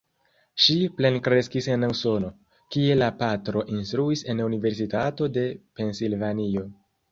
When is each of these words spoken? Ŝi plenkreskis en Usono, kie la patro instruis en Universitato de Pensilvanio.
Ŝi 0.63 0.77
plenkreskis 1.01 1.67
en 1.73 1.85
Usono, 1.87 2.31
kie 2.77 2.97
la 3.03 3.11
patro 3.21 3.65
instruis 3.75 4.27
en 4.35 4.43
Universitato 4.49 5.31
de 5.39 5.47
Pensilvanio. 5.83 6.69